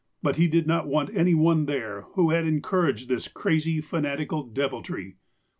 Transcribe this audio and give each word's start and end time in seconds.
But 0.23 0.33
that 0.37 0.41
he 0.41 0.47
did 0.47 0.65
not 0.65 0.87
want 0.87 1.15
any 1.15 1.35
one 1.35 1.67
there 1.67 2.05
who 2.15 2.31
had 2.31 2.47
encouraged 2.47 3.07
this 3.07 3.27
crazy, 3.27 3.79
fanatical 3.81 4.41
deviltry. 4.41 5.17